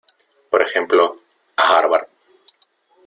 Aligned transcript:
por 0.49 0.63
ejemplo, 0.63 1.19
a 1.57 1.77
Harvard. 1.77 2.07